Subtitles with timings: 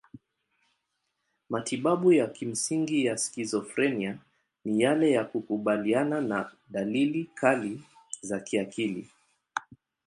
[1.49, 4.17] Matibabu ya kimsingi ya skizofrenia
[4.65, 7.81] ni yale ya kukabiliana na dalili kali
[8.21, 9.09] za kiakili.